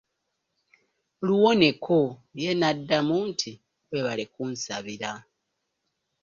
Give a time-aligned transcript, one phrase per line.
[1.25, 1.99] Luwoneko,
[2.41, 3.51] ye n'addamu nti
[3.89, 5.11] weebale kunsabira.